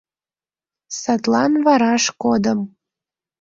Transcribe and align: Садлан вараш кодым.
Садлан 0.99 1.53
вараш 1.65 2.03
кодым. 2.21 2.59